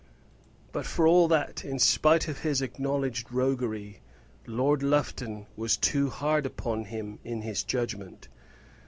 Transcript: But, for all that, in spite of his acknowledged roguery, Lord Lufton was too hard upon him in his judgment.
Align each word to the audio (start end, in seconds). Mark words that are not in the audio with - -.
But, 0.71 0.87
for 0.87 1.05
all 1.05 1.27
that, 1.27 1.63
in 1.63 1.77
spite 1.77 2.27
of 2.27 2.39
his 2.39 2.63
acknowledged 2.63 3.31
roguery, 3.31 4.01
Lord 4.47 4.81
Lufton 4.81 5.45
was 5.55 5.77
too 5.77 6.09
hard 6.09 6.47
upon 6.47 6.85
him 6.85 7.19
in 7.23 7.43
his 7.43 7.61
judgment. 7.61 8.27